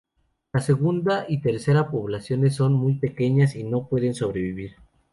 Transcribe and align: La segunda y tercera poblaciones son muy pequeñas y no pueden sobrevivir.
La 0.51 0.61
segunda 0.61 1.25
y 1.29 1.41
tercera 1.41 1.91
poblaciones 1.91 2.55
son 2.55 2.73
muy 2.73 2.95
pequeñas 2.95 3.55
y 3.55 3.63
no 3.63 3.87
pueden 3.87 4.15
sobrevivir. 4.15 4.77